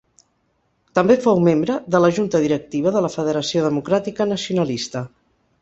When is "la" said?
2.05-2.11, 3.07-3.13